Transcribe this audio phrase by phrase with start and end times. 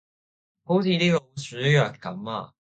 [0.63, 2.53] 好似啲老鼠藥咁呀